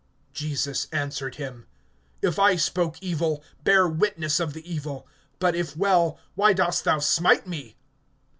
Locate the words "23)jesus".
0.33-0.87